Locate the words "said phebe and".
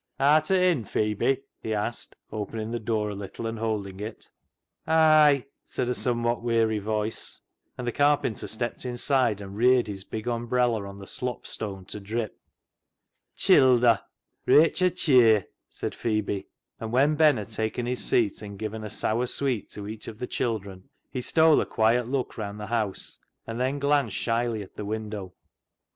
15.69-16.91